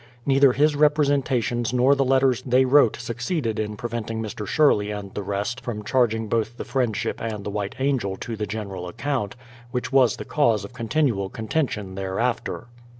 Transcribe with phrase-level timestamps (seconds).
[0.25, 4.47] Neither his representations nor the letters they wrote succeeded in preventing Mr.
[4.47, 8.47] Sherley and the rest from charging both the Friendship and the White Angel to the
[8.47, 9.35] general account,
[9.69, 12.65] which was the cause of con tinual contention thereafter.